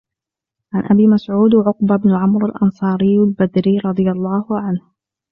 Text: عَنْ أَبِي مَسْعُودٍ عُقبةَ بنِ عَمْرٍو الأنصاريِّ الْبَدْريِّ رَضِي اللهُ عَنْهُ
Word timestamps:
عَنْ 0.73 0.83
أَبِي 0.91 1.07
مَسْعُودٍ 1.07 1.55
عُقبةَ 1.55 1.95
بنِ 1.95 2.11
عَمْرٍو 2.11 2.45
الأنصاريِّ 2.47 3.17
الْبَدْريِّ 3.17 3.79
رَضِي 3.85 4.11
اللهُ 4.11 4.45
عَنْهُ 4.59 4.81